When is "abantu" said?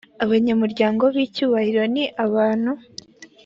2.25-2.71